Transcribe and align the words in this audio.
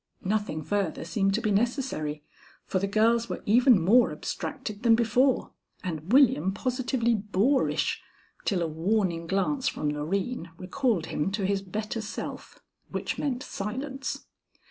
Nothing 0.23 0.63
further 0.63 1.05
seemed 1.05 1.35
to 1.35 1.41
be 1.41 1.51
necessary, 1.51 2.23
for 2.65 2.79
the 2.79 2.87
girls 2.87 3.29
were 3.29 3.43
even 3.45 3.79
more 3.79 4.11
abstracted 4.11 4.81
than 4.81 4.95
before, 4.95 5.51
and 5.83 6.11
William 6.11 6.51
positively 6.53 7.13
boorish 7.13 8.01
till 8.43 8.63
a 8.63 8.67
warning 8.67 9.27
glance 9.27 9.67
from 9.67 9.89
Loreen 9.89 10.49
recalled 10.57 11.05
him 11.05 11.29
to 11.33 11.45
his 11.45 11.61
better 11.61 12.01
self, 12.01 12.57
which 12.89 13.19
meant 13.19 13.43
silence. 13.43 14.25